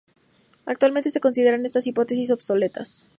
Actualmente 0.65 1.11
se 1.11 1.19
consideran 1.19 1.63
estas 1.63 1.85
hipótesis 1.85 2.31
obsoletas. 2.31 3.07